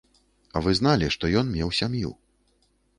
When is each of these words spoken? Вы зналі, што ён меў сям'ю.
Вы 0.67 0.71
зналі, 0.79 1.11
што 1.17 1.31
ён 1.45 1.55
меў 1.59 1.69
сям'ю. 1.85 2.15